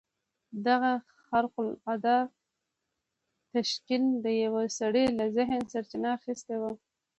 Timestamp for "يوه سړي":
4.43-5.05